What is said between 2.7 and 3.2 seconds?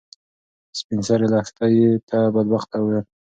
وویل.